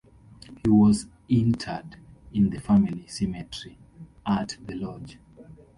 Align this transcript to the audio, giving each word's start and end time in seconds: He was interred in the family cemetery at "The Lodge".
He 0.63 0.67
was 0.67 1.05
interred 1.29 1.97
in 2.33 2.49
the 2.49 2.59
family 2.59 3.05
cemetery 3.05 3.77
at 4.25 4.57
"The 4.65 4.73
Lodge". 4.73 5.19